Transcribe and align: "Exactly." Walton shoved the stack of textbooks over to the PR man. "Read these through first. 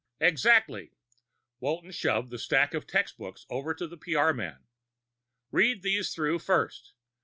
"Exactly." 0.19 0.93
Walton 1.59 1.91
shoved 1.91 2.31
the 2.31 2.39
stack 2.39 2.73
of 2.73 2.87
textbooks 2.87 3.45
over 3.51 3.75
to 3.75 3.85
the 3.85 3.97
PR 3.97 4.31
man. 4.33 4.63
"Read 5.51 5.83
these 5.83 6.11
through 6.15 6.39
first. 6.39 6.93